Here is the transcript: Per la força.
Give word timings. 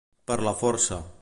Per 0.31 0.37
la 0.47 0.53
força. 0.63 1.01